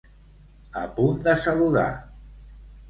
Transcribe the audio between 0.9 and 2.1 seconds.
punt de saludar.